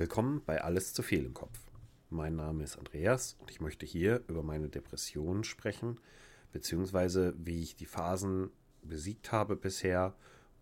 Willkommen 0.00 0.40
bei 0.46 0.62
Alles 0.64 0.94
zu 0.94 1.02
viel 1.02 1.26
im 1.26 1.34
Kopf. 1.34 1.58
Mein 2.08 2.34
Name 2.34 2.64
ist 2.64 2.78
Andreas 2.78 3.36
und 3.38 3.50
ich 3.50 3.60
möchte 3.60 3.84
hier 3.84 4.22
über 4.28 4.42
meine 4.42 4.70
Depressionen 4.70 5.44
sprechen, 5.44 6.00
beziehungsweise 6.52 7.34
wie 7.36 7.62
ich 7.62 7.76
die 7.76 7.84
Phasen 7.84 8.48
besiegt 8.80 9.30
habe 9.30 9.56
bisher 9.56 10.14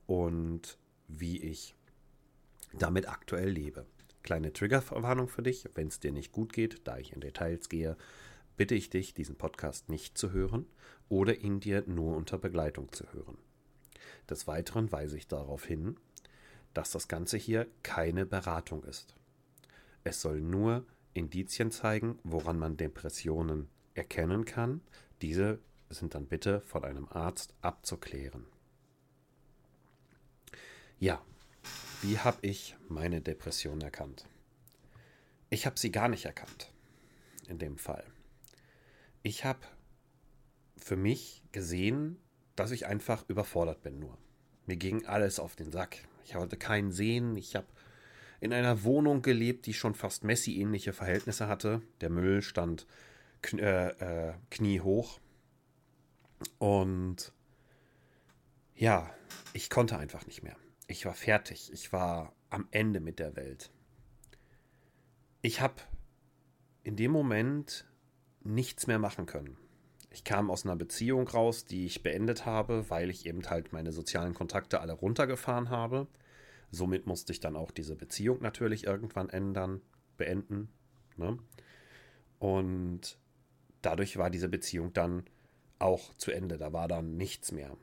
und 0.08 0.76
wie 1.06 1.40
ich 1.40 1.76
damit 2.72 3.08
aktuell 3.08 3.48
lebe. 3.48 3.86
Kleine 4.24 4.52
Triggerverwarnung 4.52 5.28
für 5.28 5.44
dich, 5.44 5.68
wenn 5.76 5.86
es 5.86 6.00
dir 6.00 6.10
nicht 6.10 6.32
gut 6.32 6.52
geht, 6.52 6.80
da 6.88 6.98
ich 6.98 7.12
in 7.12 7.20
Details 7.20 7.68
gehe, 7.68 7.96
bitte 8.56 8.74
ich 8.74 8.90
dich, 8.90 9.14
diesen 9.14 9.36
Podcast 9.36 9.88
nicht 9.88 10.18
zu 10.18 10.32
hören 10.32 10.66
oder 11.08 11.36
ihn 11.36 11.60
dir 11.60 11.84
nur 11.86 12.16
unter 12.16 12.38
Begleitung 12.38 12.90
zu 12.90 13.04
hören. 13.12 13.38
Des 14.28 14.48
Weiteren 14.48 14.90
weise 14.90 15.16
ich 15.16 15.28
darauf 15.28 15.64
hin, 15.64 15.96
dass 16.74 16.90
das 16.90 17.06
Ganze 17.06 17.36
hier 17.36 17.68
keine 17.84 18.26
Beratung 18.26 18.82
ist. 18.82 19.14
Es 20.08 20.22
soll 20.22 20.40
nur 20.40 20.86
Indizien 21.12 21.70
zeigen, 21.70 22.18
woran 22.24 22.58
man 22.58 22.78
Depressionen 22.78 23.68
erkennen 23.92 24.46
kann. 24.46 24.80
Diese 25.20 25.58
sind 25.90 26.14
dann 26.14 26.24
bitte 26.24 26.62
von 26.62 26.82
einem 26.82 27.06
Arzt 27.10 27.52
abzuklären. 27.60 28.46
Ja, 30.98 31.22
wie 32.00 32.18
habe 32.18 32.38
ich 32.40 32.74
meine 32.88 33.20
Depression 33.20 33.82
erkannt? 33.82 34.26
Ich 35.50 35.66
habe 35.66 35.78
sie 35.78 35.92
gar 35.92 36.08
nicht 36.08 36.24
erkannt. 36.24 36.72
In 37.46 37.58
dem 37.58 37.76
Fall. 37.76 38.06
Ich 39.22 39.44
habe 39.44 39.60
für 40.78 40.96
mich 40.96 41.42
gesehen, 41.52 42.16
dass 42.56 42.70
ich 42.70 42.86
einfach 42.86 43.28
überfordert 43.28 43.82
bin 43.82 43.98
nur. 43.98 44.16
Mir 44.64 44.76
ging 44.76 45.04
alles 45.04 45.38
auf 45.38 45.54
den 45.54 45.70
Sack. 45.70 45.98
Ich 46.24 46.34
wollte 46.34 46.56
keinen 46.56 46.92
sehen. 46.92 47.36
Ich 47.36 47.54
habe 47.54 47.66
in 48.40 48.52
einer 48.52 48.84
Wohnung 48.84 49.22
gelebt, 49.22 49.66
die 49.66 49.74
schon 49.74 49.94
fast 49.94 50.24
Messi-ähnliche 50.24 50.92
Verhältnisse 50.92 51.48
hatte. 51.48 51.82
Der 52.00 52.10
Müll 52.10 52.42
stand 52.42 52.86
kn 53.42 53.58
äh, 53.58 53.88
äh, 54.28 54.34
kniehoch. 54.50 55.20
Und 56.58 57.32
ja, 58.74 59.10
ich 59.52 59.70
konnte 59.70 59.98
einfach 59.98 60.26
nicht 60.26 60.42
mehr. 60.42 60.56
Ich 60.86 61.04
war 61.04 61.14
fertig. 61.14 61.72
Ich 61.72 61.92
war 61.92 62.32
am 62.50 62.68
Ende 62.70 63.00
mit 63.00 63.18
der 63.18 63.36
Welt. 63.36 63.70
Ich 65.42 65.60
habe 65.60 65.74
in 66.82 66.96
dem 66.96 67.10
Moment 67.10 67.84
nichts 68.42 68.86
mehr 68.86 68.98
machen 68.98 69.26
können. 69.26 69.56
Ich 70.10 70.24
kam 70.24 70.50
aus 70.50 70.64
einer 70.64 70.76
Beziehung 70.76 71.28
raus, 71.28 71.64
die 71.64 71.84
ich 71.84 72.02
beendet 72.02 72.46
habe, 72.46 72.88
weil 72.88 73.10
ich 73.10 73.26
eben 73.26 73.48
halt 73.50 73.72
meine 73.72 73.92
sozialen 73.92 74.34
Kontakte 74.34 74.80
alle 74.80 74.94
runtergefahren 74.94 75.70
habe. 75.70 76.06
Somit 76.70 77.06
musste 77.06 77.32
ich 77.32 77.40
dann 77.40 77.56
auch 77.56 77.70
diese 77.70 77.96
Beziehung 77.96 78.42
natürlich 78.42 78.84
irgendwann 78.84 79.30
ändern, 79.30 79.80
beenden. 80.16 80.68
Ne? 81.16 81.38
Und 82.38 83.18
dadurch 83.82 84.16
war 84.16 84.30
diese 84.30 84.48
Beziehung 84.48 84.92
dann 84.92 85.24
auch 85.78 86.14
zu 86.16 86.30
Ende. 86.30 86.58
Da 86.58 86.72
war 86.72 86.88
dann 86.88 87.16
nichts 87.16 87.52
mehr. 87.52 87.76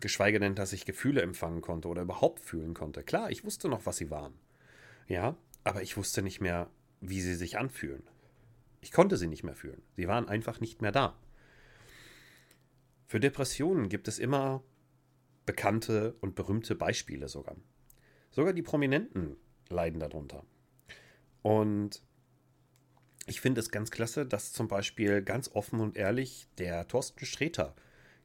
Geschweige 0.00 0.38
denn, 0.38 0.54
dass 0.54 0.72
ich 0.72 0.84
Gefühle 0.84 1.22
empfangen 1.22 1.62
konnte 1.62 1.88
oder 1.88 2.02
überhaupt 2.02 2.40
fühlen 2.40 2.74
konnte. 2.74 3.02
Klar, 3.02 3.30
ich 3.30 3.44
wusste 3.44 3.68
noch, 3.68 3.86
was 3.86 3.96
sie 3.96 4.10
waren. 4.10 4.34
Ja, 5.06 5.36
aber 5.64 5.82
ich 5.82 5.96
wusste 5.96 6.22
nicht 6.22 6.40
mehr, 6.40 6.70
wie 7.00 7.20
sie 7.20 7.34
sich 7.34 7.58
anfühlen. 7.58 8.02
Ich 8.80 8.92
konnte 8.92 9.16
sie 9.16 9.26
nicht 9.26 9.44
mehr 9.44 9.54
fühlen. 9.54 9.82
Sie 9.96 10.06
waren 10.06 10.28
einfach 10.28 10.60
nicht 10.60 10.82
mehr 10.82 10.92
da. 10.92 11.18
Für 13.06 13.18
Depressionen 13.18 13.88
gibt 13.88 14.06
es 14.06 14.18
immer 14.18 14.62
bekannte 15.46 16.14
und 16.20 16.34
berühmte 16.34 16.74
Beispiele 16.74 17.28
sogar. 17.28 17.56
Sogar 18.30 18.52
die 18.52 18.62
Prominenten 18.62 19.36
leiden 19.68 20.00
darunter. 20.00 20.44
Und 21.42 22.02
ich 23.26 23.40
finde 23.40 23.60
es 23.60 23.70
ganz 23.70 23.90
klasse, 23.90 24.26
dass 24.26 24.52
zum 24.52 24.68
Beispiel 24.68 25.22
ganz 25.22 25.50
offen 25.52 25.80
und 25.80 25.96
ehrlich 25.96 26.48
der 26.58 26.88
Thorsten 26.88 27.26
Sträter 27.26 27.74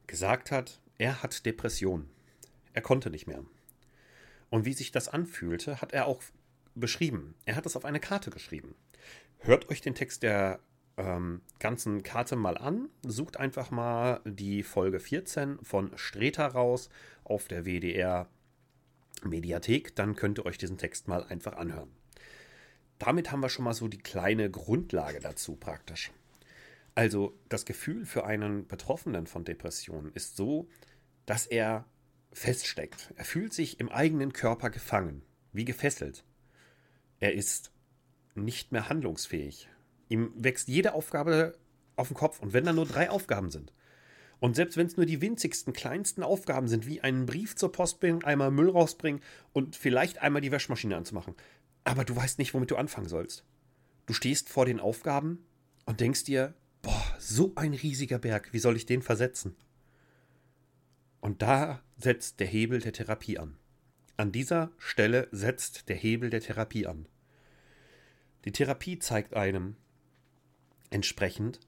gesagt 0.06 0.50
hat, 0.50 0.80
er 0.98 1.22
hat 1.22 1.44
Depressionen. 1.46 2.08
Er 2.72 2.82
konnte 2.82 3.10
nicht 3.10 3.26
mehr. 3.26 3.44
Und 4.50 4.64
wie 4.64 4.72
sich 4.72 4.92
das 4.92 5.08
anfühlte, 5.08 5.80
hat 5.80 5.92
er 5.92 6.06
auch 6.06 6.22
beschrieben. 6.74 7.34
Er 7.44 7.56
hat 7.56 7.66
es 7.66 7.76
auf 7.76 7.84
eine 7.84 8.00
Karte 8.00 8.30
geschrieben. 8.30 8.74
Hört 9.38 9.68
euch 9.68 9.80
den 9.80 9.94
Text 9.94 10.22
der 10.22 10.60
ähm, 10.96 11.40
ganzen 11.58 12.02
Karte 12.02 12.36
mal 12.36 12.56
an. 12.56 12.88
Sucht 13.02 13.36
einfach 13.36 13.70
mal 13.70 14.20
die 14.24 14.62
Folge 14.62 15.00
14 15.00 15.58
von 15.62 15.96
Streter 15.96 16.46
raus 16.46 16.88
auf 17.24 17.48
der 17.48 17.64
WDR 17.64 18.28
Mediathek. 19.28 19.94
Dann 19.96 20.16
könnt 20.16 20.38
ihr 20.38 20.46
euch 20.46 20.58
diesen 20.58 20.78
Text 20.78 21.08
mal 21.08 21.24
einfach 21.24 21.54
anhören. 21.54 21.90
Damit 22.98 23.30
haben 23.30 23.40
wir 23.40 23.48
schon 23.48 23.64
mal 23.64 23.74
so 23.74 23.88
die 23.88 23.98
kleine 23.98 24.50
Grundlage 24.50 25.20
dazu 25.20 25.56
praktisch. 25.56 26.10
Also 26.94 27.36
das 27.48 27.64
Gefühl 27.64 28.06
für 28.06 28.24
einen 28.24 28.66
Betroffenen 28.66 29.26
von 29.26 29.44
Depressionen 29.44 30.12
ist 30.12 30.36
so, 30.36 30.68
dass 31.26 31.46
er 31.46 31.86
feststeckt. 32.32 33.12
Er 33.16 33.24
fühlt 33.24 33.52
sich 33.52 33.80
im 33.80 33.88
eigenen 33.88 34.32
Körper 34.32 34.70
gefangen, 34.70 35.22
wie 35.52 35.64
gefesselt. 35.64 36.24
Er 37.20 37.34
ist 37.34 37.72
nicht 38.34 38.72
mehr 38.72 38.88
handlungsfähig. 38.88 39.68
Ihm 40.08 40.32
wächst 40.36 40.68
jede 40.68 40.94
Aufgabe 40.94 41.56
auf 41.96 42.08
den 42.08 42.16
Kopf 42.16 42.40
und 42.40 42.52
wenn 42.52 42.64
da 42.64 42.72
nur 42.72 42.86
drei 42.86 43.10
Aufgaben 43.10 43.50
sind. 43.50 43.72
Und 44.44 44.56
selbst 44.56 44.76
wenn 44.76 44.86
es 44.86 44.98
nur 44.98 45.06
die 45.06 45.22
winzigsten, 45.22 45.72
kleinsten 45.72 46.22
Aufgaben 46.22 46.68
sind, 46.68 46.86
wie 46.86 47.00
einen 47.00 47.24
Brief 47.24 47.56
zur 47.56 47.72
Post 47.72 47.98
bringen, 47.98 48.24
einmal 48.24 48.50
Müll 48.50 48.68
rausbringen 48.68 49.22
und 49.54 49.74
vielleicht 49.74 50.20
einmal 50.20 50.42
die 50.42 50.52
Waschmaschine 50.52 50.98
anzumachen, 50.98 51.34
aber 51.82 52.04
du 52.04 52.14
weißt 52.14 52.38
nicht, 52.38 52.52
womit 52.52 52.70
du 52.70 52.76
anfangen 52.76 53.08
sollst. 53.08 53.42
Du 54.04 54.12
stehst 54.12 54.50
vor 54.50 54.66
den 54.66 54.80
Aufgaben 54.80 55.42
und 55.86 56.00
denkst 56.00 56.24
dir, 56.24 56.52
boah, 56.82 57.16
so 57.18 57.52
ein 57.54 57.72
riesiger 57.72 58.18
Berg, 58.18 58.52
wie 58.52 58.58
soll 58.58 58.76
ich 58.76 58.84
den 58.84 59.00
versetzen? 59.00 59.56
Und 61.22 61.40
da 61.40 61.82
setzt 61.96 62.38
der 62.38 62.46
Hebel 62.46 62.80
der 62.80 62.92
Therapie 62.92 63.38
an. 63.38 63.56
An 64.18 64.30
dieser 64.30 64.72
Stelle 64.76 65.26
setzt 65.32 65.88
der 65.88 65.96
Hebel 65.96 66.28
der 66.28 66.42
Therapie 66.42 66.86
an. 66.86 67.08
Die 68.44 68.52
Therapie 68.52 68.98
zeigt 68.98 69.32
einem 69.32 69.76
entsprechend, 70.90 71.60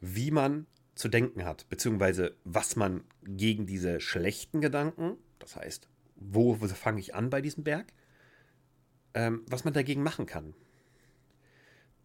wie 0.00 0.32
man 0.32 0.66
zu 0.96 1.08
denken 1.08 1.44
hat, 1.44 1.68
beziehungsweise 1.68 2.34
was 2.42 2.74
man 2.74 3.04
gegen 3.22 3.66
diese 3.66 4.00
schlechten 4.00 4.60
Gedanken, 4.60 5.18
das 5.38 5.54
heißt, 5.54 5.88
wo, 6.16 6.60
wo 6.60 6.66
fange 6.68 7.00
ich 7.00 7.14
an 7.14 7.30
bei 7.30 7.40
diesem 7.40 7.62
Berg, 7.62 7.92
ähm, 9.14 9.44
was 9.46 9.64
man 9.64 9.74
dagegen 9.74 10.02
machen 10.02 10.26
kann. 10.26 10.54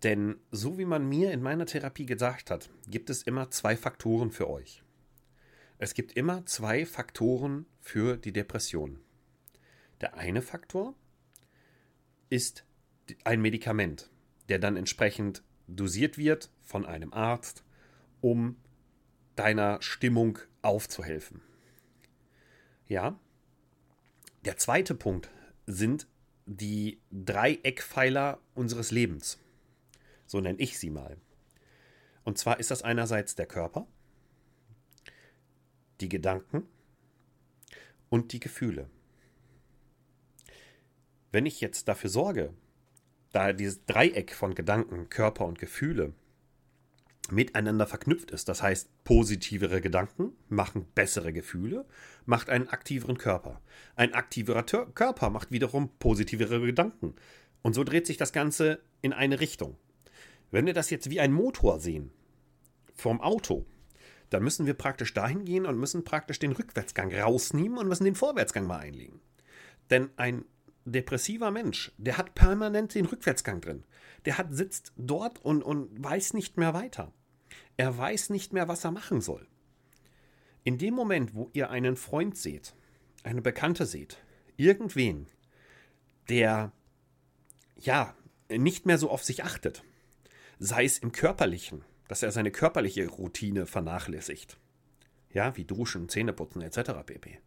Denn 0.04 0.38
so 0.52 0.78
wie 0.78 0.86
man 0.86 1.08
mir 1.08 1.32
in 1.32 1.42
meiner 1.42 1.66
Therapie 1.66 2.06
gesagt 2.06 2.52
hat, 2.52 2.70
gibt 2.88 3.10
es 3.10 3.24
immer 3.24 3.50
zwei 3.50 3.78
Faktoren 3.78 4.32
für 4.32 4.50
euch. 4.50 4.84
Es 5.78 5.94
gibt 5.94 6.14
immer 6.14 6.46
zwei 6.46 6.86
Faktoren 6.86 7.66
für 7.80 8.18
die 8.18 8.34
Depression. 8.34 9.00
Der 10.02 10.16
eine 10.16 10.42
Faktor 10.42 10.96
ist 12.30 12.66
ein 13.24 13.42
Medikament, 13.42 14.10
der 14.50 14.60
dann 14.60 14.76
entsprechend 14.76 15.44
dosiert 15.68 16.18
wird 16.18 16.52
von 16.62 16.86
einem 16.86 17.14
Arzt, 17.14 17.64
um 18.22 18.58
deiner 19.42 19.82
Stimmung 19.82 20.38
aufzuhelfen. 20.62 21.42
Ja. 22.88 23.20
Der 24.46 24.56
zweite 24.58 24.94
Punkt 24.94 25.32
sind 25.66 26.06
die 26.46 27.02
drei 27.12 27.60
Eckpfeiler 27.64 28.40
unseres 28.54 28.92
Lebens. 28.92 29.40
So 30.28 30.42
nenne 30.42 30.60
ich 30.60 30.78
sie 30.78 30.92
mal. 30.92 31.18
Und 32.24 32.38
zwar 32.38 32.60
ist 32.60 32.70
das 32.70 32.84
einerseits 32.84 33.34
der 33.34 33.48
Körper, 33.48 33.88
die 36.02 36.10
Gedanken 36.10 36.68
und 38.10 38.34
die 38.34 38.40
Gefühle. 38.40 38.92
Wenn 41.32 41.48
ich 41.48 41.62
jetzt 41.62 41.88
dafür 41.88 42.12
sorge, 42.12 42.54
da 43.32 43.54
dieses 43.54 43.84
Dreieck 43.86 44.36
von 44.36 44.54
Gedanken, 44.54 45.10
Körper 45.10 45.46
und 45.46 45.58
Gefühle 45.58 46.14
miteinander 47.32 47.88
verknüpft 47.88 48.32
ist. 48.32 48.50
Das 48.50 48.62
heißt, 48.62 49.04
positivere 49.04 49.82
Gedanken 49.82 50.34
machen 50.50 50.86
bessere 50.96 51.34
Gefühle, 51.34 51.86
macht 52.26 52.50
einen 52.50 52.68
aktiveren 52.68 53.18
Körper. 53.18 53.62
Ein 53.96 54.14
aktiverer 54.14 54.66
Tör 54.66 54.92
Körper 54.94 55.30
macht 55.30 55.52
wiederum 55.52 55.90
positivere 56.00 56.62
Gedanken. 56.62 57.16
Und 57.62 57.74
so 57.74 57.84
dreht 57.84 58.08
sich 58.08 58.18
das 58.18 58.34
Ganze 58.34 58.80
in 59.02 59.14
eine 59.14 59.40
Richtung. 59.40 59.78
Wenn 60.52 60.66
wir 60.66 60.74
das 60.74 60.90
jetzt 60.90 61.10
wie 61.10 61.20
ein 61.20 61.32
Motor 61.32 61.80
sehen, 61.80 62.12
vom 62.94 63.22
Auto, 63.22 63.66
dann 64.30 64.44
müssen 64.44 64.66
wir 64.66 64.74
praktisch 64.74 65.14
dahin 65.14 65.44
gehen 65.46 65.66
und 65.66 65.78
müssen 65.78 66.04
praktisch 66.04 66.40
den 66.40 66.54
Rückwärtsgang 66.54 67.14
rausnehmen 67.14 67.78
und 67.78 67.88
müssen 67.88 68.06
den 68.06 68.16
Vorwärtsgang 68.16 68.66
mal 68.66 68.80
einlegen. 68.80 69.20
Denn 69.90 70.10
ein 70.16 70.46
depressiver 70.86 71.52
Mensch, 71.52 71.92
der 71.98 72.18
hat 72.18 72.34
permanent 72.34 72.96
den 72.96 73.06
Rückwärtsgang 73.06 73.62
drin. 73.62 73.84
Der 74.26 74.38
hat, 74.38 74.54
sitzt 74.56 74.94
dort 74.96 75.40
und, 75.40 75.64
und 75.64 76.04
weiß 76.04 76.34
nicht 76.34 76.58
mehr 76.58 76.74
weiter. 76.74 77.14
Er 77.82 77.98
weiß 77.98 78.30
nicht 78.30 78.54
mehr, 78.54 78.68
was 78.68 78.84
er 78.84 78.92
machen 78.92 79.22
soll. 79.22 79.48
In 80.64 80.78
dem 80.78 80.94
Moment, 80.94 81.34
wo 81.34 81.50
ihr 81.54 81.72
einen 81.72 81.96
Freund 81.96 82.38
seht, 82.38 82.76
eine 83.24 83.42
Bekannte 83.42 83.88
seht, 83.88 84.24
irgendwen, 84.56 85.26
der, 86.30 86.74
ja, 87.80 88.14
nicht 88.52 88.86
mehr 88.86 89.00
so 89.00 89.10
auf 89.10 89.24
sich 89.24 89.44
achtet. 89.44 89.84
Sei 90.60 90.86
es 90.86 91.00
im 91.00 91.12
körperlichen, 91.12 91.84
dass 92.08 92.22
er 92.22 92.32
seine 92.32 92.52
körperliche 92.52 93.08
Routine 93.08 93.66
vernachlässigt. 93.66 94.60
Ja, 95.32 95.58
wie 95.58 95.66
Duschen, 95.66 96.08
Zähneputzen 96.08 96.62
etc. 96.62 96.92
pp. 97.04 97.40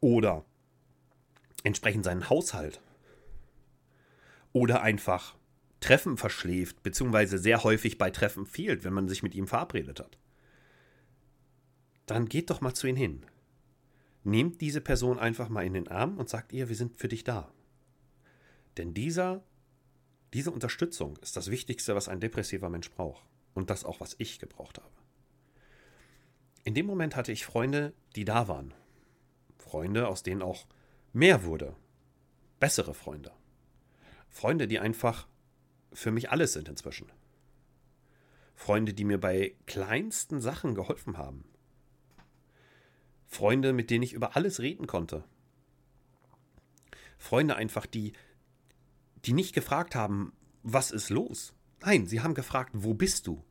Oder 0.00 0.44
entsprechend 1.64 2.04
seinen 2.04 2.28
Haushalt. 2.28 2.82
Oder 4.52 4.82
einfach 4.82 5.34
Treffen 5.80 6.16
verschläft, 6.16 6.82
beziehungsweise 6.82 7.38
sehr 7.38 7.64
häufig 7.64 7.98
bei 7.98 8.10
Treffen 8.10 8.46
fehlt, 8.46 8.84
wenn 8.84 8.92
man 8.92 9.08
sich 9.08 9.22
mit 9.22 9.34
ihm 9.34 9.46
verabredet 9.46 10.00
hat. 10.00 10.18
Dann 12.06 12.26
geht 12.26 12.50
doch 12.50 12.60
mal 12.60 12.74
zu 12.74 12.86
ihm 12.86 12.96
hin. 12.96 13.24
Nehmt 14.22 14.60
diese 14.60 14.80
Person 14.80 15.18
einfach 15.18 15.48
mal 15.48 15.64
in 15.64 15.72
den 15.72 15.88
Arm 15.88 16.18
und 16.18 16.28
sagt 16.28 16.52
ihr, 16.52 16.68
wir 16.68 16.76
sind 16.76 16.98
für 16.98 17.08
dich 17.08 17.24
da. 17.24 17.50
Denn 18.76 18.92
dieser, 18.92 19.42
diese 20.34 20.50
Unterstützung 20.50 21.16
ist 21.22 21.36
das 21.36 21.50
Wichtigste, 21.50 21.94
was 21.94 22.08
ein 22.08 22.20
depressiver 22.20 22.68
Mensch 22.68 22.90
braucht. 22.90 23.24
Und 23.54 23.70
das 23.70 23.84
auch, 23.84 24.00
was 24.00 24.14
ich 24.18 24.38
gebraucht 24.38 24.78
habe. 24.78 24.92
In 26.62 26.74
dem 26.74 26.86
Moment 26.86 27.16
hatte 27.16 27.32
ich 27.32 27.44
Freunde, 27.44 27.94
die 28.14 28.24
da 28.24 28.46
waren. 28.46 28.74
Freunde, 29.58 30.08
aus 30.08 30.22
denen 30.22 30.42
auch 30.42 30.66
mehr 31.12 31.44
wurde. 31.44 31.74
Bessere 32.60 32.94
Freunde. 32.94 33.32
Freunde, 34.28 34.68
die 34.68 34.78
einfach 34.78 35.26
für 35.92 36.10
mich 36.10 36.30
alles 36.30 36.52
sind 36.52 36.68
inzwischen. 36.68 37.10
Freunde, 38.54 38.92
die 38.92 39.04
mir 39.04 39.18
bei 39.18 39.54
kleinsten 39.66 40.40
Sachen 40.40 40.74
geholfen 40.74 41.16
haben. 41.16 41.44
Freunde, 43.26 43.72
mit 43.72 43.90
denen 43.90 44.02
ich 44.02 44.12
über 44.12 44.36
alles 44.36 44.60
reden 44.60 44.86
konnte. 44.86 45.24
Freunde 47.16 47.56
einfach, 47.56 47.86
die, 47.86 48.12
die 49.24 49.32
nicht 49.32 49.54
gefragt 49.54 49.94
haben, 49.94 50.32
was 50.62 50.90
ist 50.90 51.10
los? 51.10 51.54
Nein, 51.80 52.06
sie 52.06 52.20
haben 52.20 52.34
gefragt, 52.34 52.72
wo 52.74 52.92
bist 52.92 53.26
du? 53.26 53.44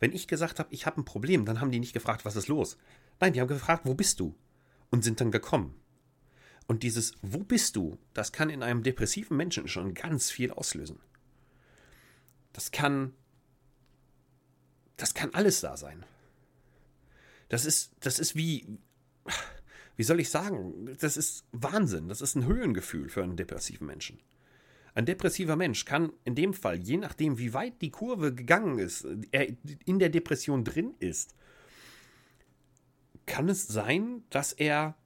Wenn 0.00 0.12
ich 0.12 0.28
gesagt 0.28 0.58
habe, 0.58 0.72
ich 0.72 0.86
habe 0.86 1.00
ein 1.00 1.04
Problem, 1.04 1.44
dann 1.44 1.60
haben 1.60 1.70
die 1.70 1.80
nicht 1.80 1.92
gefragt, 1.92 2.24
was 2.24 2.36
ist 2.36 2.48
los? 2.48 2.78
Nein, 3.20 3.32
die 3.32 3.40
haben 3.40 3.48
gefragt, 3.48 3.84
wo 3.84 3.94
bist 3.94 4.20
du? 4.20 4.34
Und 4.90 5.04
sind 5.04 5.20
dann 5.20 5.30
gekommen. 5.30 5.74
Und 6.66 6.82
dieses 6.82 7.14
Wo 7.22 7.38
bist 7.38 7.76
du, 7.76 7.98
das 8.12 8.32
kann 8.32 8.50
in 8.50 8.62
einem 8.62 8.82
depressiven 8.82 9.36
Menschen 9.36 9.68
schon 9.68 9.94
ganz 9.94 10.30
viel 10.30 10.50
auslösen. 10.50 11.00
Das 12.58 12.72
kann. 12.72 13.12
Das 14.96 15.14
kann 15.14 15.32
alles 15.32 15.60
da 15.60 15.76
sein. 15.76 16.04
Das 17.48 17.64
ist, 17.64 17.92
das 18.00 18.18
ist 18.18 18.34
wie. 18.34 18.66
Wie 19.96 20.02
soll 20.02 20.18
ich 20.18 20.28
sagen? 20.28 20.96
Das 20.98 21.16
ist 21.16 21.44
Wahnsinn. 21.52 22.08
Das 22.08 22.20
ist 22.20 22.34
ein 22.34 22.46
Höhengefühl 22.46 23.10
für 23.10 23.22
einen 23.22 23.36
depressiven 23.36 23.86
Menschen. 23.86 24.18
Ein 24.94 25.06
depressiver 25.06 25.54
Mensch 25.54 25.84
kann 25.84 26.12
in 26.24 26.34
dem 26.34 26.52
Fall, 26.52 26.78
je 26.78 26.96
nachdem, 26.96 27.38
wie 27.38 27.54
weit 27.54 27.80
die 27.80 27.90
Kurve 27.90 28.34
gegangen 28.34 28.80
ist, 28.80 29.06
er 29.30 29.46
in 29.84 30.00
der 30.00 30.08
Depression 30.08 30.64
drin 30.64 30.96
ist, 30.98 31.36
kann 33.26 33.48
es 33.48 33.68
sein, 33.68 34.24
dass 34.30 34.52
er 34.52 34.96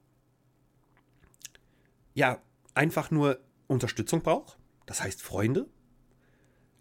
ja 2.15 2.41
einfach 2.73 3.11
nur 3.11 3.39
Unterstützung 3.67 4.23
braucht. 4.23 4.57
Das 4.87 5.03
heißt 5.03 5.21
Freunde, 5.21 5.67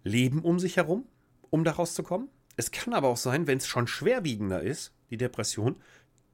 Leben 0.03 0.41
um 0.41 0.59
sich 0.59 0.77
herum, 0.77 1.07
um 1.51 1.65
daraus 1.65 1.95
zu 1.95 2.03
kommen. 2.03 2.29
Es 2.57 2.71
kann 2.71 2.95
aber 2.95 3.09
auch 3.09 3.17
sein, 3.17 3.47
wenn 3.47 3.59
es 3.59 3.67
schon 3.67 3.87
schwerwiegender 3.87 4.63
ist, 4.63 4.93
die 5.11 5.17
Depression, 5.17 5.77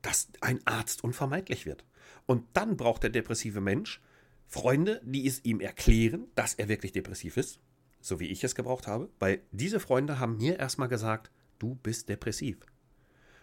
dass 0.02 0.28
ein 0.40 0.60
Arzt 0.66 1.04
unvermeidlich 1.04 1.66
wird. 1.66 1.84
Und 2.26 2.44
dann 2.54 2.76
braucht 2.76 3.02
der 3.02 3.10
depressive 3.10 3.60
Mensch 3.60 4.00
Freunde, 4.46 5.00
die 5.04 5.26
es 5.26 5.44
ihm 5.44 5.60
erklären, 5.60 6.26
dass 6.34 6.54
er 6.54 6.68
wirklich 6.68 6.92
depressiv 6.92 7.36
ist, 7.36 7.60
so 8.00 8.18
wie 8.18 8.28
ich 8.28 8.42
es 8.44 8.54
gebraucht 8.54 8.86
habe, 8.86 9.10
weil 9.18 9.42
diese 9.52 9.78
Freunde 9.78 10.18
haben 10.18 10.38
mir 10.38 10.58
erstmal 10.58 10.88
gesagt, 10.88 11.30
du 11.58 11.74
bist 11.74 12.08
depressiv. 12.08 12.58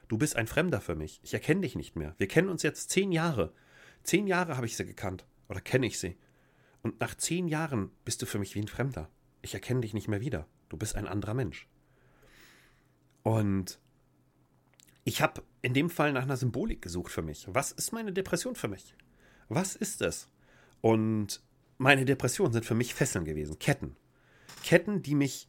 Du 0.08 0.18
bist 0.18 0.36
ein 0.36 0.48
Fremder 0.48 0.82
für 0.82 0.96
mich. 0.96 1.20
Ich 1.24 1.34
erkenne 1.34 1.62
dich 1.62 1.76
nicht 1.76 1.96
mehr. 1.96 2.16
Wir 2.18 2.28
kennen 2.28 2.50
uns 2.50 2.64
jetzt 2.64 2.90
zehn 2.90 3.12
Jahre. 3.12 3.54
Zehn 4.04 4.28
Jahre 4.28 4.56
habe 4.56 4.66
ich 4.66 4.76
sie 4.76 4.86
gekannt. 4.86 5.26
Oder 5.48 5.62
kenne 5.62 5.86
ich 5.88 6.00
sie. 6.00 6.18
Und 6.82 7.00
nach 7.00 7.16
zehn 7.16 7.48
Jahren 7.48 7.92
bist 8.04 8.22
du 8.22 8.26
für 8.26 8.40
mich 8.40 8.56
wie 8.56 8.62
ein 8.62 8.68
Fremder. 8.68 9.10
Ich 9.46 9.54
erkenne 9.54 9.82
dich 9.82 9.94
nicht 9.94 10.08
mehr 10.08 10.22
wieder. 10.22 10.48
Du 10.70 10.78
bist 10.78 10.96
ein 10.96 11.08
anderer 11.08 11.36
Mensch. 11.36 11.68
Und 13.22 13.80
ich 15.04 15.22
habe 15.22 15.44
in 15.62 15.76
dem 15.76 15.92
Fall 15.92 16.14
nach 16.14 16.24
einer 16.24 16.36
Symbolik 16.36 16.82
gesucht 16.82 17.12
für 17.12 17.22
mich. 17.22 17.46
Was 17.48 17.72
ist 17.72 17.94
meine 17.94 18.12
Depression 18.12 18.56
für 18.56 18.68
mich? 18.68 18.96
Was 19.48 19.76
ist 19.76 20.02
es? 20.02 20.30
Und 20.82 21.44
meine 21.78 22.06
Depressionen 22.06 22.54
sind 22.54 22.66
für 22.66 22.74
mich 22.74 22.96
Fesseln 22.96 23.24
gewesen, 23.24 23.60
Ketten. 23.60 23.96
Ketten, 24.64 25.04
die 25.04 25.14
mich 25.14 25.46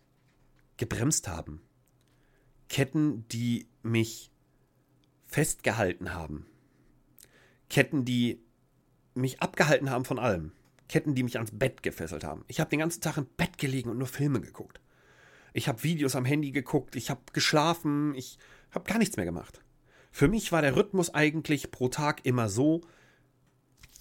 gebremst 0.76 1.26
haben. 1.26 1.62
Ketten, 2.68 3.26
die 3.28 3.66
mich 3.82 4.30
festgehalten 5.24 6.12
haben. 6.12 6.44
Ketten, 7.70 8.04
die 8.04 8.44
mich 9.14 9.40
abgehalten 9.40 9.88
haben 9.88 10.04
von 10.04 10.18
allem. 10.18 10.52
Ketten, 10.88 11.14
die 11.14 11.22
mich 11.22 11.36
ans 11.36 11.50
Bett 11.52 11.82
gefesselt 11.82 12.24
haben. 12.24 12.44
Ich 12.48 12.60
habe 12.60 12.70
den 12.70 12.78
ganzen 12.78 13.00
Tag 13.00 13.16
im 13.16 13.26
Bett 13.36 13.58
gelegen 13.58 13.90
und 13.90 13.98
nur 13.98 14.06
Filme 14.06 14.40
geguckt. 14.40 14.80
Ich 15.52 15.68
habe 15.68 15.82
Videos 15.82 16.14
am 16.14 16.24
Handy 16.24 16.50
geguckt, 16.50 16.96
ich 16.96 17.10
habe 17.10 17.20
geschlafen, 17.32 18.14
ich 18.14 18.38
habe 18.70 18.88
gar 18.88 18.98
nichts 18.98 19.16
mehr 19.16 19.24
gemacht. 19.24 19.62
Für 20.12 20.28
mich 20.28 20.52
war 20.52 20.62
der 20.62 20.76
Rhythmus 20.76 21.12
eigentlich 21.14 21.70
pro 21.70 21.88
Tag 21.88 22.24
immer 22.24 22.48
so: 22.48 22.82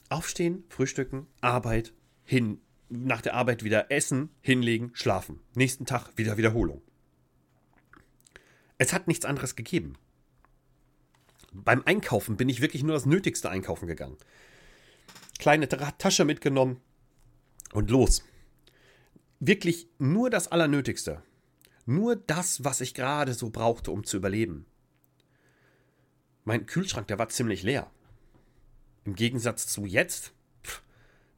Aufstehen, 0.09 0.63
frühstücken, 0.69 1.27
Arbeit, 1.41 1.93
hin, 2.23 2.59
nach 2.89 3.21
der 3.21 3.33
Arbeit 3.35 3.63
wieder 3.63 3.91
essen, 3.91 4.29
hinlegen, 4.41 4.91
schlafen. 4.93 5.39
Nächsten 5.55 5.85
Tag 5.85 6.17
wieder 6.17 6.37
Wiederholung. 6.37 6.81
Es 8.77 8.93
hat 8.93 9.07
nichts 9.07 9.25
anderes 9.25 9.55
gegeben. 9.55 9.93
Beim 11.53 11.83
Einkaufen 11.85 12.35
bin 12.35 12.49
ich 12.49 12.61
wirklich 12.61 12.83
nur 12.83 12.93
das 12.93 13.05
Nötigste 13.05 13.49
einkaufen 13.49 13.87
gegangen 13.87 14.17
kleine 15.39 15.67
Tasche 15.67 16.25
mitgenommen 16.25 16.81
und 17.73 17.89
los. 17.91 18.23
Wirklich 19.39 19.87
nur 19.99 20.29
das 20.29 20.47
Allernötigste. 20.47 21.21
Nur 21.85 22.15
das, 22.15 22.63
was 22.63 22.81
ich 22.81 22.93
gerade 22.93 23.33
so 23.33 23.49
brauchte, 23.49 23.91
um 23.91 24.03
zu 24.03 24.17
überleben. 24.17 24.65
Mein 26.43 26.65
Kühlschrank, 26.65 27.07
der 27.07 27.19
war 27.19 27.29
ziemlich 27.29 27.63
leer. 27.63 27.91
Im 29.03 29.15
Gegensatz 29.15 29.67
zu 29.67 29.85
jetzt, 29.85 30.33
pff, 30.63 30.81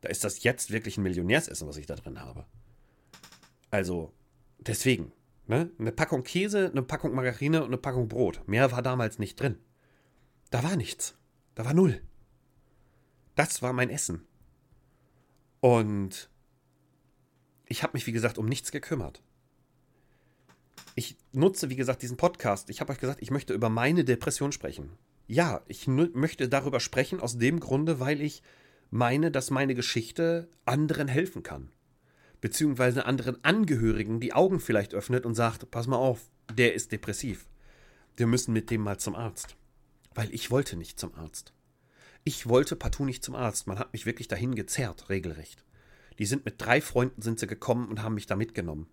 da 0.02 0.10
ist 0.10 0.24
das 0.24 0.44
jetzt 0.44 0.72
wirklich 0.72 0.98
ein 0.98 1.04
Millionärsessen, 1.04 1.68
was 1.68 1.78
ich 1.78 1.86
da 1.86 1.96
drin 1.96 2.22
habe. 2.22 2.46
Also, 3.72 4.14
deswegen, 4.60 5.12
ne? 5.48 5.70
Eine 5.78 5.92
Packung 5.92 6.24
Käse, 6.24 6.70
eine 6.72 6.82
Packung 6.82 7.14
Margarine 7.14 7.62
und 7.62 7.68
eine 7.68 7.78
Packung 7.78 8.08
Brot. 8.08 8.48
Mehr 8.48 8.72
war 8.72 8.82
damals 8.82 9.20
nicht 9.20 9.40
drin. 9.40 9.58
Da 10.50 10.64
war 10.64 10.78
nichts. 10.78 11.16
Da 11.56 11.66
war 11.66 11.74
null. 11.74 12.02
Das 13.38 13.62
war 13.62 13.72
mein 13.72 13.92
Essen. 13.92 14.26
Und 15.60 16.30
ich 17.68 17.84
habe 17.84 17.94
mich, 17.94 18.08
wie 18.08 18.12
gesagt, 18.12 18.40
um 18.40 18.48
nichts 18.48 18.72
gekümmert. 18.72 19.22
Ich 20.96 21.18
nutze, 21.34 21.70
wie 21.70 21.76
gesagt, 21.76 22.02
diesen 22.02 22.18
Podcast. 22.18 22.72
Ich 22.72 22.82
habe 22.82 22.92
euch 22.92 23.00
gesagt, 23.00 23.22
ich 23.22 23.30
möchte 23.30 23.54
über 23.54 23.70
meine 23.70 24.04
Depression 24.04 24.52
sprechen. 24.52 24.90
Ja, 25.28 25.62
ich 25.68 25.86
möchte 25.88 26.50
darüber 26.50 26.80
sprechen 26.80 27.20
aus 27.20 27.38
dem 27.38 27.60
Grunde, 27.60 28.00
weil 28.00 28.22
ich 28.22 28.42
meine, 28.90 29.30
dass 29.30 29.52
meine 29.52 29.76
Geschichte 29.76 30.50
anderen 30.66 31.08
helfen 31.08 31.44
kann. 31.44 31.70
Beziehungsweise 32.42 33.06
anderen 33.06 33.44
Angehörigen 33.44 34.20
die 34.20 34.34
Augen 34.34 34.60
vielleicht 34.60 34.96
öffnet 34.96 35.28
und 35.28 35.36
sagt, 35.36 35.70
pass 35.70 35.86
mal 35.86 35.98
auf, 35.98 36.32
der 36.52 36.74
ist 36.74 36.92
depressiv. 36.92 37.48
Wir 38.16 38.26
müssen 38.26 38.52
mit 38.54 38.72
dem 38.72 38.82
mal 38.82 38.98
zum 38.98 39.14
Arzt. 39.14 39.56
Weil 40.16 40.34
ich 40.34 40.50
wollte 40.50 40.76
nicht 40.76 41.00
zum 41.00 41.14
Arzt. 41.14 41.54
Ich 42.28 42.50
wollte 42.50 42.76
partout 42.76 43.06
nicht 43.06 43.24
zum 43.24 43.36
Arzt. 43.36 43.68
Man 43.68 43.80
hat 43.80 43.94
mich 43.94 44.06
wirklich 44.06 44.28
dahin 44.28 44.54
gezerrt, 44.54 45.08
regelrecht. 45.08 45.64
Die 46.20 46.26
sind 46.26 46.44
mit 46.44 46.56
drei 46.58 46.82
Freunden 46.82 47.22
sind 47.22 47.40
sie 47.40 47.48
gekommen 47.48 47.88
und 47.88 48.04
haben 48.04 48.16
mich 48.16 48.26
da 48.26 48.36
mitgenommen. 48.36 48.88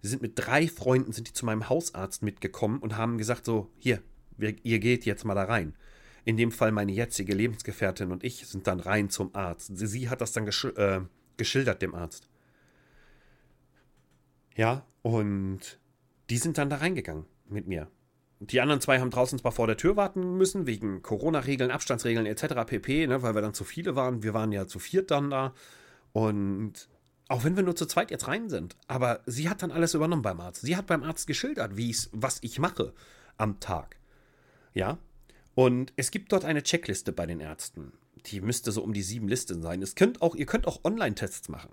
Sie 0.00 0.08
sind 0.08 0.22
mit 0.22 0.32
drei 0.36 0.66
Freunden 0.68 1.12
sind 1.12 1.28
die 1.28 1.34
zu 1.34 1.44
meinem 1.44 1.68
Hausarzt 1.68 2.22
mitgekommen 2.22 2.78
und 2.78 2.96
haben 2.96 3.18
gesagt 3.18 3.44
so, 3.44 3.70
hier, 3.76 4.02
wir, 4.38 4.56
ihr 4.64 4.78
geht 4.78 5.04
jetzt 5.04 5.26
mal 5.26 5.34
da 5.34 5.44
rein. 5.44 5.74
In 6.24 6.38
dem 6.38 6.50
Fall 6.50 6.72
meine 6.72 6.92
jetzige 6.92 7.34
Lebensgefährtin 7.34 8.10
und 8.10 8.24
ich 8.24 8.46
sind 8.46 8.66
dann 8.66 8.80
rein 8.80 9.10
zum 9.10 9.34
Arzt. 9.34 9.76
Sie, 9.76 9.86
sie 9.86 10.08
hat 10.08 10.22
das 10.22 10.32
dann 10.32 10.46
gesch 10.46 10.64
äh, 10.64 11.02
geschildert 11.36 11.82
dem 11.82 11.94
Arzt. 11.94 12.30
Ja, 14.56 14.86
und 15.02 15.78
die 16.30 16.38
sind 16.38 16.56
dann 16.56 16.70
da 16.70 16.76
reingegangen 16.76 17.26
mit 17.50 17.66
mir. 17.66 17.90
Die 18.44 18.60
anderen 18.60 18.80
zwei 18.80 18.98
haben 18.98 19.10
draußen 19.10 19.38
zwar 19.38 19.52
vor 19.52 19.68
der 19.68 19.76
Tür 19.76 19.94
warten 19.94 20.36
müssen, 20.36 20.66
wegen 20.66 21.00
Corona-Regeln, 21.00 21.70
Abstandsregeln 21.70 22.26
etc. 22.26 22.66
pp., 22.66 23.06
ne, 23.06 23.22
weil 23.22 23.36
wir 23.36 23.40
dann 23.40 23.54
zu 23.54 23.62
viele 23.62 23.94
waren. 23.94 24.24
Wir 24.24 24.34
waren 24.34 24.50
ja 24.50 24.66
zu 24.66 24.80
viert 24.80 25.12
dann 25.12 25.30
da. 25.30 25.54
Und 26.12 26.88
auch 27.28 27.44
wenn 27.44 27.54
wir 27.54 27.62
nur 27.62 27.76
zu 27.76 27.86
zweit 27.86 28.10
jetzt 28.10 28.26
rein 28.26 28.48
sind, 28.48 28.76
aber 28.88 29.20
sie 29.26 29.48
hat 29.48 29.62
dann 29.62 29.70
alles 29.70 29.94
übernommen 29.94 30.22
beim 30.22 30.40
Arzt. 30.40 30.62
Sie 30.62 30.76
hat 30.76 30.88
beim 30.88 31.04
Arzt 31.04 31.28
geschildert, 31.28 31.76
wie 31.76 31.94
was 32.10 32.38
ich 32.42 32.58
mache 32.58 32.92
am 33.36 33.60
Tag. 33.60 33.96
Ja. 34.74 34.98
Und 35.54 35.92
es 35.96 36.10
gibt 36.10 36.32
dort 36.32 36.44
eine 36.44 36.64
Checkliste 36.64 37.12
bei 37.12 37.26
den 37.26 37.38
Ärzten. 37.38 37.92
Die 38.26 38.40
müsste 38.40 38.72
so 38.72 38.82
um 38.82 38.92
die 38.92 39.02
sieben 39.02 39.28
Listen 39.28 39.62
sein. 39.62 39.82
Es 39.82 39.94
könnt 39.94 40.20
auch, 40.20 40.34
ihr 40.34 40.46
könnt 40.46 40.66
auch 40.66 40.80
Online-Tests 40.82 41.48
machen. 41.48 41.70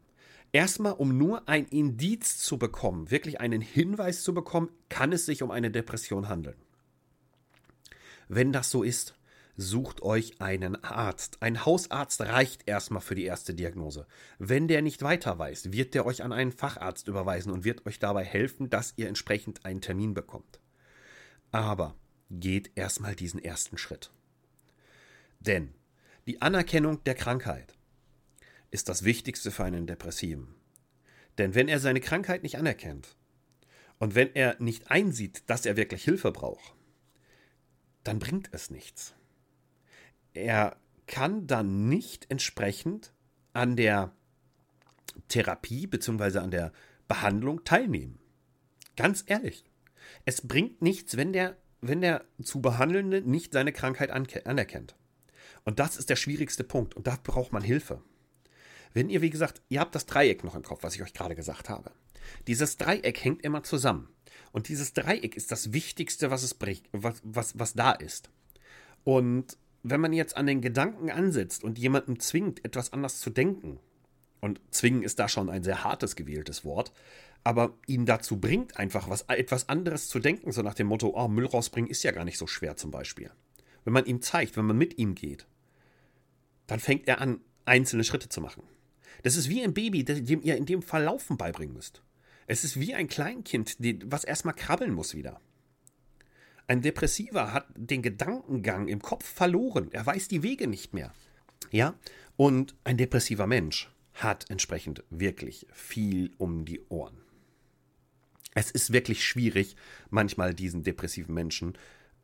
Erstmal, 0.51 0.94
um 0.94 1.18
nur 1.18 1.48
ein 1.48 1.65
Indiz 1.65 2.39
zu 2.39 2.58
bekommen, 2.58 3.12
wirklich 3.12 3.39
einen 3.39 3.62
Hinweis 3.62 4.24
zu 4.24 4.34
bekommen, 4.34 4.70
kann 4.89 5.12
es 5.12 5.25
sich 5.25 5.44
um 5.44 5.51
eine 5.51 5.70
Depression 5.70 6.27
handeln. 6.27 6.58
Wenn 8.27 8.51
das 8.51 8.72
so 8.72 8.84
ist, 8.84 9.15
sucht 9.58 10.01
euch 10.01 10.41
einen 10.41 10.84
Arzt. 10.84 11.38
Ein 11.41 11.65
Hausarzt 11.65 12.22
reicht 12.22 12.68
erstmal 12.68 13.01
für 13.01 13.15
die 13.15 13.25
erste 13.25 13.53
Diagnose. 13.53 14.08
Wenn 14.38 14.68
der 14.68 14.82
nicht 14.82 15.03
weiter 15.03 15.38
weiß, 15.38 15.72
wird 15.72 15.94
der 15.94 16.06
euch 16.06 16.24
an 16.24 16.32
einen 16.32 16.51
Facharzt 16.51 17.08
überweisen 17.08 17.51
und 17.51 17.65
wird 17.65 17.86
euch 17.86 18.00
dabei 18.00 18.24
helfen, 18.24 18.70
dass 18.70 18.94
ihr 18.96 19.08
entsprechend 19.08 19.65
einen 19.65 19.82
Termin 19.82 20.13
bekommt. 20.13 20.60
Aber 21.51 21.96
geht 22.32 22.72
erstmal 22.75 23.15
diesen 23.15 23.44
ersten 23.44 23.77
Schritt. 23.77 24.12
Denn 25.39 25.74
die 26.25 26.41
Anerkennung 26.41 27.03
der 27.03 27.15
Krankheit 27.15 27.75
ist 28.72 28.90
das 28.90 29.04
Wichtigste 29.04 29.52
für 29.52 29.64
einen 29.64 29.88
Depressiven. 29.88 30.56
Denn 31.38 31.56
wenn 31.56 31.68
er 31.68 31.80
seine 31.80 32.02
Krankheit 32.02 32.44
nicht 32.44 32.58
anerkennt 32.58 33.16
und 33.98 34.16
wenn 34.16 34.34
er 34.36 34.56
nicht 34.60 34.92
einsieht, 34.92 35.50
dass 35.50 35.66
er 35.66 35.78
wirklich 35.78 36.04
Hilfe 36.04 36.32
braucht, 36.32 36.76
dann 38.04 38.20
bringt 38.20 38.50
es 38.52 38.70
nichts. 38.70 39.16
Er 40.34 40.78
kann 41.08 41.48
dann 41.48 41.90
nicht 41.90 42.30
entsprechend 42.30 43.14
an 43.54 43.76
der 43.76 44.14
Therapie 45.28 45.88
bzw. 45.88 46.40
an 46.40 46.52
der 46.52 46.72
Behandlung 47.08 47.64
teilnehmen. 47.64 48.20
Ganz 48.96 49.24
ehrlich. 49.28 49.66
Es 50.26 50.48
bringt 50.48 50.82
nichts, 50.82 51.18
wenn 51.18 51.34
der, 51.34 51.58
wenn 51.82 52.02
der 52.02 52.26
zu 52.44 52.62
Behandelnde 52.62 53.22
nicht 53.22 53.54
seine 53.54 53.74
Krankheit 53.74 54.12
anerkennt. 54.12 54.96
Und 55.66 55.80
das 55.80 55.98
ist 55.98 56.10
der 56.10 56.16
schwierigste 56.16 56.64
Punkt 56.64 56.96
und 56.96 57.08
da 57.08 57.18
braucht 57.22 57.52
man 57.52 57.64
Hilfe. 57.64 58.02
Wenn 58.93 59.10
ihr, 59.10 59.22
wie 59.22 59.29
gesagt, 59.29 59.62
ihr 59.69 59.79
habt 59.79 59.96
das 59.96 60.05
Dreieck 60.05 60.43
noch 60.43 60.55
im 60.55 60.63
Kopf, 60.63 60.84
was 60.84 60.96
ich 60.96 61.03
euch 61.03 61.13
gerade 61.13 61.36
gesagt 61.36 61.69
habe. 61.69 61.91
Dieses 62.48 62.77
Dreieck 62.77 63.24
hängt 63.24 63.43
immer 63.43 63.63
zusammen. 63.63 64.10
Und 64.51 64.67
dieses 64.67 64.93
Dreieck 64.93 65.36
ist 65.36 65.51
das 65.51 65.74
Wichtigste, 65.74 66.31
was 66.31 66.43
es 66.43 66.58
was, 66.91 67.22
was, 67.24 67.58
was 67.58 67.74
da 67.74 67.91
ist. 67.91 68.29
Und 69.03 69.58
wenn 69.84 70.01
man 70.01 70.13
jetzt 70.13 70.36
an 70.36 70.48
den 70.48 70.62
Gedanken 70.62 71.10
ansetzt 71.10 71.63
und 71.63 71.79
jemanden 71.79 72.19
zwingt, 72.19 72.65
etwas 72.65 72.93
anders 72.93 73.19
zu 73.19 73.29
denken, 73.29 73.79
und 74.41 74.62
zwingen 74.72 75.03
ist 75.03 75.19
da 75.19 75.27
schon 75.27 75.50
ein 75.50 75.63
sehr 75.63 75.84
hartes 75.84 76.15
gewähltes 76.15 76.63
Wort, 76.65 76.91
aber 77.43 77.77
ihn 77.88 78.05
dazu 78.05 78.39
bringt, 78.39 78.77
einfach 78.77 79.10
was, 79.10 79.24
etwas 79.24 79.69
anderes 79.69 80.08
zu 80.08 80.19
denken, 80.19 80.51
so 80.51 80.62
nach 80.62 80.74
dem 80.74 80.88
Motto, 80.88 81.13
oh, 81.15 81.27
Müll 81.27 81.46
rausbringen 81.46 81.89
ist 81.89 82.03
ja 82.03 82.12
gar 82.12 82.25
nicht 82.25 82.38
so 82.38 82.48
schwer 82.48 82.75
zum 82.75 82.91
Beispiel. 82.91 83.31
Wenn 83.84 83.93
man 83.93 84.05
ihm 84.05 84.22
zeigt, 84.22 84.58
wenn 84.58 84.65
man 84.65 84.77
mit 84.77 84.98
ihm 84.98 85.15
geht, 85.15 85.46
dann 86.67 86.79
fängt 86.79 87.08
er 87.08 87.22
an, 87.22 87.39
einzelne 87.65 88.03
Schritte 88.03 88.29
zu 88.29 88.41
machen. 88.41 88.63
Das 89.24 89.36
ist 89.36 89.50
wie 89.50 89.64
ein 89.64 89.74
Baby, 89.74 90.04
dem 90.04 90.42
ihr 90.42 90.58
in 90.58 90.66
dem 90.66 90.82
Fall 90.82 91.04
Laufen 91.04 91.38
beibringen 91.38 91.74
müsst. 91.74 92.02
Es 92.48 92.64
ist 92.64 92.80
wie 92.80 92.96
ein 92.96 93.08
Kleinkind, 93.08 93.78
was 94.06 94.24
erstmal 94.24 94.56
krabbeln 94.56 94.94
muss 94.94 95.14
wieder. 95.14 95.40
Ein 96.68 96.82
Depressiver 96.82 97.54
hat 97.54 97.68
den 97.76 98.02
Gedankengang 98.02 98.88
im 98.88 99.02
Kopf 99.02 99.26
verloren. 99.26 99.90
Er 99.92 100.06
weiß 100.06 100.28
die 100.28 100.44
Wege 100.44 100.68
nicht 100.68 100.94
mehr. 100.94 101.14
Ja? 101.72 101.96
Und 102.38 102.76
ein 102.84 102.98
depressiver 102.98 103.48
Mensch 103.48 103.92
hat 104.14 104.50
entsprechend 104.50 105.04
wirklich 105.10 105.68
viel 105.74 106.32
um 106.38 106.66
die 106.66 106.82
Ohren. 106.90 107.18
Es 108.54 108.72
ist 108.72 108.92
wirklich 108.92 109.26
schwierig, 109.26 109.76
manchmal 110.10 110.54
diesen 110.54 110.84
depressiven 110.84 111.34
Menschen 111.34 111.78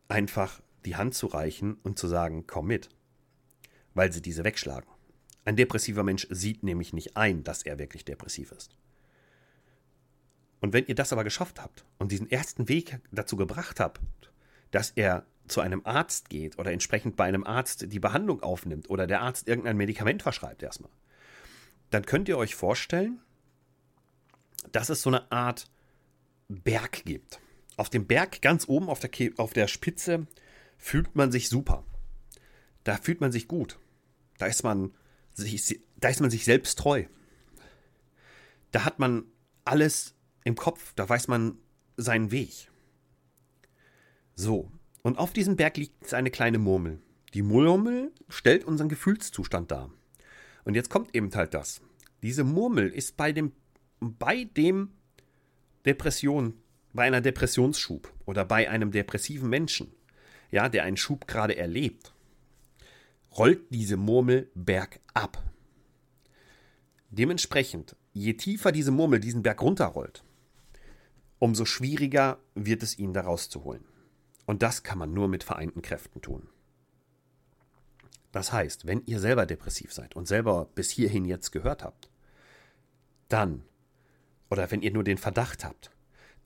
einfach 0.08 0.62
die 0.86 0.96
Hand 0.96 1.16
zu 1.16 1.28
reichen 1.28 1.76
und 1.84 1.98
zu 1.98 2.08
sagen, 2.08 2.46
komm 2.48 2.68
mit, 2.68 2.90
weil 3.94 4.12
sie 4.12 4.22
diese 4.22 4.44
wegschlagen. 4.44 4.90
Ein 5.46 5.56
depressiver 5.56 6.04
Mensch 6.04 6.28
sieht 6.32 6.64
nämlich 6.64 6.92
nicht 6.92 7.16
ein, 7.16 7.44
dass 7.44 7.62
er 7.62 7.78
wirklich 7.80 8.04
depressiv 8.04 8.52
ist. 8.52 8.76
Und 10.60 10.74
wenn 10.74 10.88
ihr 10.88 10.96
das 10.96 11.14
aber 11.14 11.24
geschafft 11.24 11.62
habt 11.62 11.86
und 12.00 12.12
diesen 12.12 12.30
ersten 12.30 12.68
Weg 12.68 13.00
dazu 13.12 13.36
gebracht 13.38 13.80
habt, 13.80 14.02
dass 14.72 14.90
er 14.90 15.26
zu 15.48 15.62
einem 15.62 15.82
Arzt 15.86 16.30
geht 16.30 16.58
oder 16.58 16.72
entsprechend 16.72 17.16
bei 17.16 17.26
einem 17.26 17.44
Arzt 17.44 17.92
die 17.92 18.00
Behandlung 18.00 18.42
aufnimmt 18.42 18.90
oder 18.90 19.06
der 19.06 19.22
Arzt 19.22 19.48
irgendein 19.48 19.78
Medikament 19.78 20.24
verschreibt 20.24 20.64
erstmal, 20.64 20.90
dann 21.92 22.06
könnt 22.06 22.28
ihr 22.28 22.40
euch 22.40 22.56
vorstellen, 22.56 23.22
dass 24.72 24.90
es 24.90 25.04
so 25.04 25.12
eine 25.12 25.32
Art 25.32 25.70
Berg 26.48 27.06
gibt. 27.06 27.40
Auf 27.78 27.92
dem 27.92 28.08
Berg 28.08 28.42
ganz 28.42 28.68
oben 28.68 28.90
auf 28.90 29.00
der, 29.00 29.12
auf 29.38 29.54
der 29.54 29.68
Spitze 29.68 30.26
fühlt 30.78 31.16
man 31.16 31.32
sich 31.32 31.50
super. 31.50 31.84
Da 32.84 32.98
fühlt 32.98 33.22
man 33.22 33.32
sich 33.32 33.48
gut. 33.48 33.78
Da 34.40 34.48
ist 34.48 34.64
man 34.64 34.94
sich, 35.36 35.82
da 35.98 36.10
ist 36.10 36.22
man 36.22 36.30
sich 36.30 36.46
selbst 36.46 36.80
treu. 36.80 37.06
Da 38.72 38.86
hat 38.86 39.00
man 39.00 39.26
alles 39.64 40.16
im 40.44 40.56
Kopf, 40.56 40.94
da 40.96 41.08
weiß 41.08 41.28
man 41.28 41.58
seinen 41.98 42.32
Weg. 42.32 42.70
So, 44.36 44.72
und 45.02 45.18
auf 45.18 45.34
diesem 45.34 45.56
Berg 45.56 45.78
liegt 45.78 46.14
eine 46.14 46.32
kleine 46.32 46.58
Murmel. 46.58 47.00
Die 47.34 47.42
Murmel 47.42 48.12
stellt 48.30 48.64
unseren 48.64 48.90
Gefühlszustand 48.90 49.72
dar. 49.72 49.92
Und 50.64 50.76
jetzt 50.76 50.90
kommt 50.90 51.16
eben 51.16 51.34
halt 51.36 51.54
das. 51.54 51.82
Diese 52.22 52.44
Murmel 52.44 52.90
ist 52.90 53.18
bei 53.18 53.32
dem, 53.32 53.52
bei 54.00 54.46
dem 54.46 54.90
Depression, 55.86 56.56
bei 56.94 57.04
einer 57.04 57.22
Depressionsschub 57.22 58.12
oder 58.26 58.46
bei 58.46 58.70
einem 58.70 58.92
depressiven 58.92 59.50
Menschen, 59.50 59.94
ja, 60.50 60.70
der 60.70 60.84
einen 60.84 60.98
Schub 60.98 61.28
gerade 61.28 61.56
erlebt, 61.56 62.15
rollt 63.38 63.62
diese 63.70 63.98
Murmel 63.98 64.50
bergab. 64.56 65.44
Dementsprechend, 67.10 67.96
je 68.14 68.34
tiefer 68.34 68.72
diese 68.72 68.92
Murmel 68.92 69.20
diesen 69.20 69.44
Berg 69.44 69.62
runterrollt, 69.62 70.24
umso 71.40 71.66
schwieriger 71.66 72.40
wird 72.56 72.84
es 72.84 72.98
ihn 72.98 73.14
da 73.14 73.22
rauszuholen. 73.22 73.84
Und 74.46 74.62
das 74.62 74.84
kann 74.84 74.98
man 74.98 75.14
nur 75.14 75.28
mit 75.28 75.44
vereinten 75.44 75.82
Kräften 75.82 76.22
tun. 76.22 76.48
Das 78.32 78.52
heißt, 78.52 78.86
wenn 78.86 79.02
ihr 79.06 79.20
selber 79.20 79.46
depressiv 79.46 79.94
seid 79.94 80.16
und 80.16 80.28
selber 80.28 80.70
bis 80.76 80.90
hierhin 80.90 81.26
jetzt 81.26 81.52
gehört 81.52 81.84
habt, 81.84 82.10
dann, 83.30 83.64
oder 84.50 84.70
wenn 84.72 84.82
ihr 84.82 84.92
nur 84.92 85.04
den 85.04 85.18
Verdacht 85.18 85.64
habt, 85.64 85.92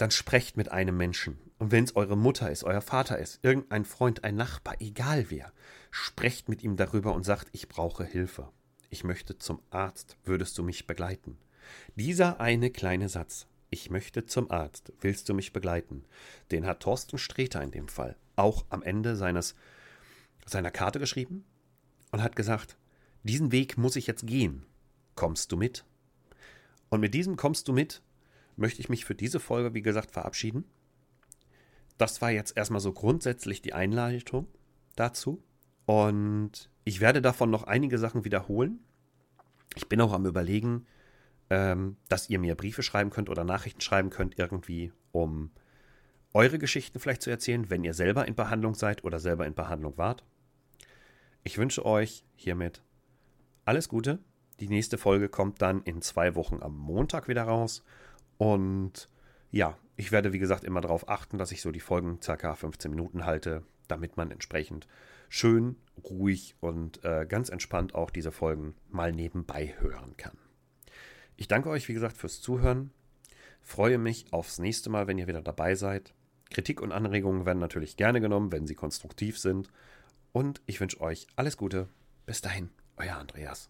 dann 0.02 0.12
sprecht 0.12 0.58
mit 0.58 0.72
einem 0.72 0.96
Menschen. 0.96 1.38
Und 1.58 1.72
wenn 1.72 1.84
es 1.84 1.96
eure 1.96 2.18
Mutter 2.18 2.50
ist, 2.50 2.64
euer 2.64 2.82
Vater 2.82 3.20
ist, 3.20 3.40
irgendein 3.44 3.86
Freund, 3.86 4.24
ein 4.24 4.36
Nachbar, 4.36 4.76
egal 4.80 5.30
wer, 5.30 5.52
sprecht 5.92 6.48
mit 6.48 6.64
ihm 6.64 6.78
darüber 6.78 7.14
und 7.14 7.24
sagt, 7.24 7.50
ich 7.52 7.68
brauche 7.68 8.06
Hilfe. 8.06 8.50
Ich 8.90 9.04
möchte 9.04 9.38
zum 9.38 9.62
Arzt, 9.70 10.18
würdest 10.24 10.58
du 10.58 10.64
mich 10.64 10.88
begleiten? 10.88 11.38
Dieser 11.96 12.40
eine 12.40 12.72
kleine 12.72 13.10
Satz, 13.10 13.48
ich 13.70 13.90
möchte 13.90 14.26
zum 14.26 14.50
Arzt, 14.50 14.94
willst 15.02 15.28
du 15.30 15.34
mich 15.34 15.54
begleiten? 15.54 16.06
Den 16.52 16.66
hat 16.66 16.80
Thorsten 16.80 17.18
Sträter 17.18 17.62
in 17.62 17.72
dem 17.72 17.88
Fall 17.88 18.16
auch 18.36 18.66
am 18.70 18.82
Ende 18.82 19.16
seines, 19.16 19.54
seiner 20.46 20.72
Karte 20.72 21.00
geschrieben 21.00 21.44
und 22.12 22.24
hat 22.24 22.36
gesagt, 22.36 22.78
diesen 23.24 23.52
Weg 23.52 23.78
muss 23.78 23.98
ich 23.98 24.08
jetzt 24.08 24.26
gehen. 24.26 24.66
Kommst 25.16 25.52
du 25.52 25.58
mit? 25.58 25.84
Und 26.88 27.02
mit 27.02 27.14
diesem 27.14 27.36
kommst 27.36 27.68
du 27.68 27.74
mit 27.74 28.02
möchte 28.60 28.82
ich 28.82 28.90
mich 28.90 29.06
für 29.06 29.16
diese 29.16 29.40
Folge, 29.40 29.74
wie 29.74 29.82
gesagt, 29.82 30.12
verabschieden. 30.12 30.66
Das 31.98 32.22
war 32.22 32.32
jetzt 32.32 32.56
erstmal 32.56 32.82
so 32.82 32.94
grundsätzlich 32.94 33.62
die 33.62 33.74
Einleitung 33.74 34.48
dazu. 34.96 35.44
Und 35.86 36.70
ich 36.84 37.00
werde 37.00 37.22
davon 37.22 37.50
noch 37.50 37.64
einige 37.64 37.98
Sachen 37.98 38.24
wiederholen. 38.24 38.80
Ich 39.76 39.90
bin 39.90 40.02
auch 40.02 40.14
am 40.14 40.26
Überlegen, 40.26 40.86
ähm, 41.50 41.98
dass 42.08 42.30
ihr 42.30 42.40
mir 42.40 42.56
Briefe 42.56 42.84
schreiben 42.84 43.10
könnt 43.10 43.30
oder 43.30 43.44
Nachrichten 43.44 43.82
schreiben 43.82 44.10
könnt, 44.10 44.38
irgendwie, 44.38 44.94
um 45.12 45.52
eure 46.34 46.60
Geschichten 46.60 47.00
vielleicht 47.00 47.22
zu 47.22 47.30
erzählen, 47.30 47.70
wenn 47.70 47.84
ihr 47.84 47.94
selber 47.94 48.28
in 48.28 48.36
Behandlung 48.36 48.76
seid 48.76 49.04
oder 49.04 49.20
selber 49.20 49.48
in 49.48 49.56
Behandlung 49.56 49.98
wart. 49.98 50.24
Ich 51.44 51.58
wünsche 51.58 51.86
euch 51.86 52.24
hiermit 52.36 52.84
alles 53.66 53.90
Gute. 53.90 54.20
Die 54.60 54.68
nächste 54.68 54.98
Folge 54.98 55.30
kommt 55.30 55.62
dann 55.62 55.82
in 55.84 56.02
zwei 56.02 56.36
Wochen 56.36 56.62
am 56.62 56.78
Montag 56.78 57.28
wieder 57.28 57.44
raus. 57.44 57.84
Und 58.40 59.10
ja, 59.52 59.78
ich 59.98 60.14
werde 60.14 60.32
wie 60.32 60.40
gesagt 60.40 60.64
immer 60.64 60.80
darauf 60.80 61.10
achten, 61.10 61.38
dass 61.38 61.52
ich 61.52 61.62
so 61.62 61.72
die 61.72 61.82
Folgen 61.82 62.22
circa 62.22 62.56
15 62.56 62.90
Minuten 62.90 63.26
halte, 63.26 63.64
damit 63.90 64.16
man 64.16 64.32
entsprechend 64.32 64.88
schön, 65.28 65.76
ruhig 66.04 66.56
und 66.62 67.04
äh, 67.04 67.26
ganz 67.28 67.50
entspannt 67.50 67.94
auch 67.94 68.10
diese 68.10 68.32
Folgen 68.32 68.76
mal 68.90 69.12
nebenbei 69.12 69.76
hören 69.80 70.16
kann. 70.16 70.38
Ich 71.36 71.50
danke 71.50 71.70
euch, 71.70 71.90
wie 71.90 71.94
gesagt, 71.94 72.16
fürs 72.16 72.40
Zuhören. 72.40 72.92
Freue 73.62 73.98
mich 73.98 74.32
aufs 74.32 74.58
nächste 74.58 74.90
Mal, 74.90 75.08
wenn 75.08 75.18
ihr 75.18 75.28
wieder 75.28 75.42
dabei 75.42 75.76
seid. 75.76 76.14
Kritik 76.50 76.82
und 76.82 76.94
Anregungen 76.94 77.46
werden 77.46 77.60
natürlich 77.60 77.98
gerne 77.98 78.22
genommen, 78.22 78.54
wenn 78.54 78.68
sie 78.68 78.76
konstruktiv 78.76 79.38
sind. 79.38 79.70
Und 80.32 80.62
ich 80.66 80.80
wünsche 80.80 81.02
euch 81.02 81.28
alles 81.36 81.58
Gute. 81.58 81.90
Bis 82.26 82.40
dahin, 82.40 82.70
euer 82.96 83.18
Andreas. 83.18 83.70